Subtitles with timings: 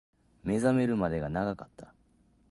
[0.43, 1.93] 目覚めるまで長かった